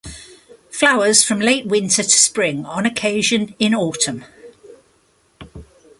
Flowers 0.71 1.23
from 1.23 1.39
late 1.39 1.67
winter 1.67 2.01
to 2.01 2.09
spring 2.09 2.65
on 2.65 2.87
occasion 2.87 3.53
in 3.59 3.75
autumn. 3.75 4.25